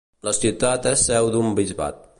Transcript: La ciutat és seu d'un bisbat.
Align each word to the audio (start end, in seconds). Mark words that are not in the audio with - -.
La 0.27 0.31
ciutat 0.37 0.89
és 0.93 1.03
seu 1.11 1.31
d'un 1.37 1.55
bisbat. 1.63 2.05